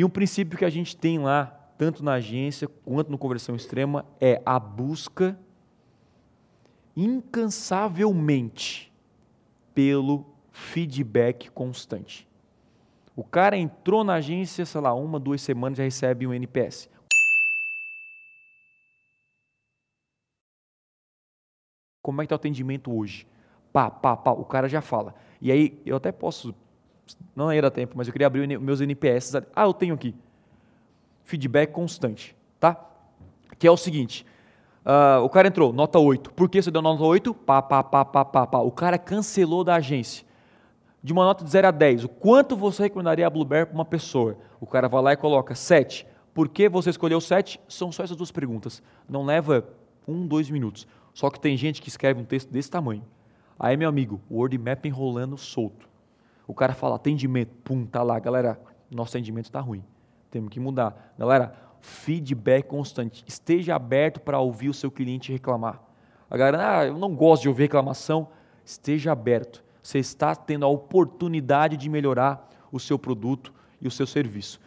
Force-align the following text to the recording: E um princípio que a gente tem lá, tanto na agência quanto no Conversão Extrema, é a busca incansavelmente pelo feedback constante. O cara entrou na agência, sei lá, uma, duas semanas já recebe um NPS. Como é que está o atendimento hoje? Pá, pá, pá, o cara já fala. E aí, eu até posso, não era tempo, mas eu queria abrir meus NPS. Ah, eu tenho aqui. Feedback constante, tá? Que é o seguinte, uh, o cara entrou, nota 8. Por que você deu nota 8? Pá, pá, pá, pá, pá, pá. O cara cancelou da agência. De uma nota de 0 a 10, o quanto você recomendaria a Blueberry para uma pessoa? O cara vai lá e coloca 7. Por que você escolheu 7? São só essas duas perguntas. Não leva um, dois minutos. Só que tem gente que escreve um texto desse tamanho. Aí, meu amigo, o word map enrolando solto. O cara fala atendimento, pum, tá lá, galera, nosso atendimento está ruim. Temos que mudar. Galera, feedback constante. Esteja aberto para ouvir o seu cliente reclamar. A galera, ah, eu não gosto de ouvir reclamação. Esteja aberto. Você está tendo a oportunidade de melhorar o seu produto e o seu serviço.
E 0.00 0.04
um 0.04 0.08
princípio 0.08 0.56
que 0.56 0.64
a 0.64 0.70
gente 0.70 0.96
tem 0.96 1.18
lá, 1.18 1.44
tanto 1.76 2.02
na 2.02 2.14
agência 2.14 2.66
quanto 2.66 3.10
no 3.10 3.18
Conversão 3.18 3.54
Extrema, 3.54 4.06
é 4.18 4.40
a 4.46 4.58
busca 4.58 5.38
incansavelmente 6.96 8.90
pelo 9.74 10.24
feedback 10.50 11.50
constante. 11.50 12.26
O 13.14 13.22
cara 13.22 13.58
entrou 13.58 14.02
na 14.02 14.14
agência, 14.14 14.64
sei 14.64 14.80
lá, 14.80 14.94
uma, 14.94 15.20
duas 15.20 15.42
semanas 15.42 15.76
já 15.76 15.84
recebe 15.84 16.26
um 16.26 16.32
NPS. 16.32 16.88
Como 22.02 22.22
é 22.22 22.24
que 22.24 22.26
está 22.26 22.36
o 22.36 22.40
atendimento 22.40 22.90
hoje? 22.90 23.26
Pá, 23.70 23.90
pá, 23.90 24.16
pá, 24.16 24.30
o 24.30 24.46
cara 24.46 24.66
já 24.66 24.80
fala. 24.80 25.14
E 25.42 25.52
aí, 25.52 25.78
eu 25.84 25.94
até 25.94 26.10
posso, 26.10 26.54
não 27.34 27.50
era 27.50 27.70
tempo, 27.70 27.94
mas 27.96 28.06
eu 28.06 28.12
queria 28.12 28.26
abrir 28.26 28.46
meus 28.58 28.80
NPS. 28.80 29.36
Ah, 29.54 29.64
eu 29.64 29.72
tenho 29.72 29.94
aqui. 29.94 30.14
Feedback 31.24 31.72
constante, 31.72 32.36
tá? 32.58 32.76
Que 33.58 33.66
é 33.66 33.70
o 33.70 33.76
seguinte, 33.76 34.26
uh, 34.84 35.22
o 35.22 35.28
cara 35.28 35.48
entrou, 35.48 35.72
nota 35.72 35.98
8. 35.98 36.32
Por 36.32 36.48
que 36.48 36.60
você 36.60 36.70
deu 36.70 36.82
nota 36.82 37.02
8? 37.02 37.32
Pá, 37.34 37.62
pá, 37.62 37.82
pá, 37.82 38.04
pá, 38.04 38.24
pá, 38.24 38.46
pá. 38.46 38.58
O 38.58 38.70
cara 38.70 38.98
cancelou 38.98 39.62
da 39.62 39.76
agência. 39.76 40.26
De 41.02 41.12
uma 41.12 41.24
nota 41.24 41.44
de 41.44 41.50
0 41.50 41.68
a 41.68 41.70
10, 41.70 42.04
o 42.04 42.08
quanto 42.08 42.54
você 42.54 42.82
recomendaria 42.82 43.26
a 43.26 43.30
Blueberry 43.30 43.66
para 43.66 43.74
uma 43.74 43.86
pessoa? 43.86 44.36
O 44.60 44.66
cara 44.66 44.86
vai 44.86 45.02
lá 45.02 45.12
e 45.12 45.16
coloca 45.16 45.54
7. 45.54 46.06
Por 46.34 46.48
que 46.48 46.68
você 46.68 46.90
escolheu 46.90 47.20
7? 47.20 47.60
São 47.68 47.90
só 47.90 48.04
essas 48.04 48.16
duas 48.16 48.30
perguntas. 48.30 48.82
Não 49.08 49.24
leva 49.24 49.66
um, 50.06 50.26
dois 50.26 50.50
minutos. 50.50 50.86
Só 51.14 51.30
que 51.30 51.40
tem 51.40 51.56
gente 51.56 51.80
que 51.80 51.88
escreve 51.88 52.20
um 52.20 52.24
texto 52.24 52.50
desse 52.50 52.70
tamanho. 52.70 53.04
Aí, 53.58 53.76
meu 53.76 53.88
amigo, 53.88 54.20
o 54.30 54.36
word 54.36 54.56
map 54.56 54.86
enrolando 54.86 55.36
solto. 55.36 55.89
O 56.50 56.54
cara 56.54 56.74
fala 56.74 56.96
atendimento, 56.96 57.54
pum, 57.62 57.86
tá 57.86 58.02
lá, 58.02 58.18
galera, 58.18 58.60
nosso 58.90 59.16
atendimento 59.16 59.44
está 59.44 59.60
ruim. 59.60 59.84
Temos 60.32 60.50
que 60.50 60.58
mudar. 60.58 61.14
Galera, 61.16 61.54
feedback 61.80 62.66
constante. 62.66 63.22
Esteja 63.24 63.76
aberto 63.76 64.20
para 64.20 64.40
ouvir 64.40 64.68
o 64.68 64.74
seu 64.74 64.90
cliente 64.90 65.30
reclamar. 65.30 65.80
A 66.28 66.36
galera, 66.36 66.78
ah, 66.78 66.86
eu 66.86 66.98
não 66.98 67.14
gosto 67.14 67.42
de 67.42 67.48
ouvir 67.48 67.62
reclamação. 67.62 68.30
Esteja 68.64 69.12
aberto. 69.12 69.62
Você 69.80 70.00
está 70.00 70.34
tendo 70.34 70.66
a 70.66 70.68
oportunidade 70.68 71.76
de 71.76 71.88
melhorar 71.88 72.48
o 72.72 72.80
seu 72.80 72.98
produto 72.98 73.54
e 73.80 73.86
o 73.86 73.90
seu 73.90 74.04
serviço. 74.04 74.60